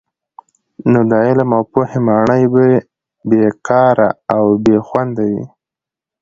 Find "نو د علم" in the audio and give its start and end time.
0.91-1.49